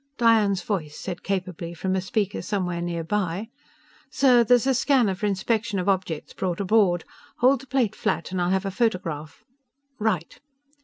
Diane's 0.17 0.63
voice 0.63 0.97
said 0.97 1.21
capably 1.21 1.75
from 1.75 1.95
a 1.95 2.01
speaker 2.01 2.41
somewhere 2.41 2.81
nearby: 2.81 3.49
"_Sir, 4.11 4.43
there's 4.47 4.65
a 4.65 4.73
scanner 4.73 5.13
for 5.13 5.27
inspection 5.27 5.77
of 5.77 5.87
objects 5.87 6.33
brought 6.33 6.59
aboard. 6.59 7.03
Hold 7.37 7.61
the 7.61 7.67
plate 7.67 7.95
flat 7.95 8.31
and 8.31 8.41
I'll 8.41 8.49
have 8.49 8.65
a 8.65 8.71
photograph 8.71 9.43
right! 9.99 10.39